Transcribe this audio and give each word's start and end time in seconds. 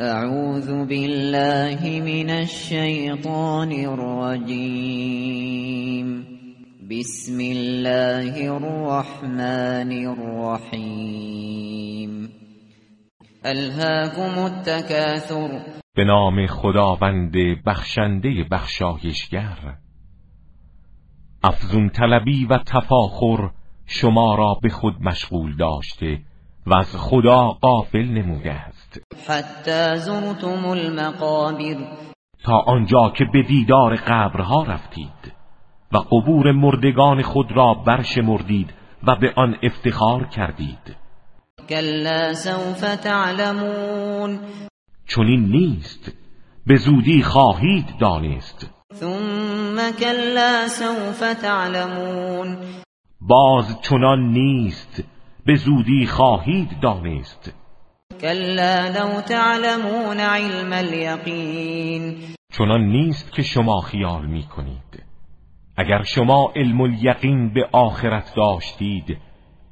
اعوذ 0.00 0.66
بالله 0.66 2.00
من 2.00 2.30
الشیطان 2.30 3.72
الرجیم 3.72 4.86
بسم 6.90 7.38
الله 7.40 8.50
الرحمن 8.50 9.92
الرحیم 10.06 11.30
الهاكم 13.44 14.38
التكاثر. 14.38 15.60
به 15.96 16.04
نام 16.04 16.46
خداوند 16.46 17.36
بخشنده 17.66 18.44
بخشایشگر. 18.50 19.78
افزون 21.44 21.88
طلبی 21.88 22.46
و 22.46 22.58
تفاخر 22.58 23.50
شما 23.86 24.34
را 24.34 24.58
به 24.62 24.68
خود 24.68 25.02
مشغول 25.02 25.56
داشته 25.56 26.20
و 26.66 26.74
از 26.74 26.96
خدا 26.96 27.48
غافل 27.48 28.04
نموده 28.04 28.73
حتی 29.28 29.96
زرتم 29.96 30.66
المقابر. 30.66 31.76
تا 32.44 32.58
آنجا 32.58 33.12
که 33.16 33.24
به 33.32 33.42
دیدار 33.42 33.96
قبرها 33.96 34.62
رفتید 34.62 35.32
و 35.92 35.98
قبور 35.98 36.52
مردگان 36.52 37.22
خود 37.22 37.52
را 37.52 37.74
برشمردید 37.74 38.74
و 39.06 39.16
به 39.16 39.32
آن 39.36 39.56
افتخار 39.62 40.24
کردید. 40.24 40.96
کلا 41.68 42.34
سوف 42.34 42.80
تعلمون. 42.96 44.40
چنین 45.06 45.44
نیست 45.44 46.12
به 46.66 46.76
زودی 46.76 47.22
خواهید 47.22 47.86
دانست. 48.00 48.70
ثم 48.94 49.76
کلا 50.00 50.68
سوف 50.68 51.34
تعلمون. 51.42 52.58
باز 53.20 53.80
چنان 53.80 54.32
نیست 54.32 55.04
به 55.46 55.54
زودی 55.54 56.06
خواهید 56.06 56.80
دانست. 56.80 57.63
کلا 58.24 58.88
لو 58.88 59.20
تعلمون 59.20 60.20
علم 60.20 60.72
الیقین 60.72 62.16
چنان 62.52 62.80
نیست 62.80 63.32
که 63.32 63.42
شما 63.42 63.80
خیال 63.80 64.26
می 64.26 64.42
کنید 64.42 65.04
اگر 65.76 66.02
شما 66.02 66.52
علم 66.56 66.80
الیقین 66.80 67.54
به 67.54 67.68
آخرت 67.72 68.34
داشتید 68.36 69.18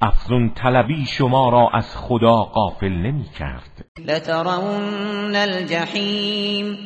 افزون 0.00 0.50
طلبی 0.54 1.06
شما 1.06 1.48
را 1.48 1.70
از 1.74 1.96
خدا 1.96 2.36
غافل 2.36 2.92
نمی 2.92 3.24
کرد 3.38 3.84
لترون 4.06 5.36
الجحیم. 5.36 6.78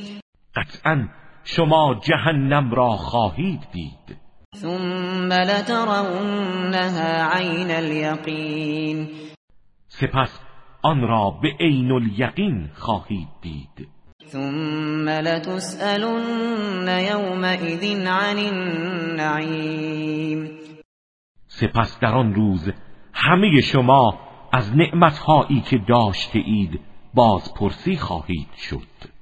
قطعا 0.57 1.09
شما 1.45 2.01
جهنم 2.03 2.71
را 2.71 2.91
خواهید 2.91 3.61
دید. 3.73 4.17
ثم 4.57 5.33
لترونها 5.33 7.31
عین 7.33 7.71
الیقین. 7.71 9.09
سپس 9.89 10.46
آن 10.87 11.01
را 11.01 11.31
به 11.43 11.49
عین 11.61 11.93
الیقین 11.93 12.71
خواهید 12.75 13.29
دید. 13.43 13.89
ثم 14.27 15.09
لتسألن 15.09 17.01
یومئذ 17.01 18.07
عن 18.07 18.39
النعیم. 18.39 20.51
سپس 21.47 22.01
در 22.01 22.15
آن 22.15 22.35
روز 22.35 22.73
همه 23.13 23.61
شما 23.61 24.19
از 24.53 24.77
نعمتهایی 24.77 25.61
که 25.61 25.79
داشته 25.89 26.39
اید 26.39 26.81
بازپرسی 27.15 27.97
خواهید 27.97 28.49
شد. 28.57 29.16